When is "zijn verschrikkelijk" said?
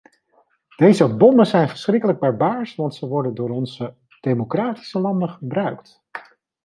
1.45-2.19